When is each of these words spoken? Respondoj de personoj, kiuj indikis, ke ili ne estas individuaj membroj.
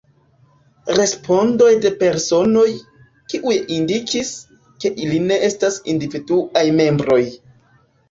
Respondoj 0.99 1.67
de 1.83 1.91
personoj, 1.99 2.65
kiuj 3.35 3.55
indikis, 3.77 4.35
ke 4.83 4.95
ili 5.07 5.23
ne 5.29 5.41
estas 5.53 5.81
individuaj 5.97 6.69
membroj. 6.83 7.25